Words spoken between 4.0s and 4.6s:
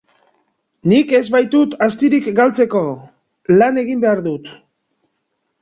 behar dut.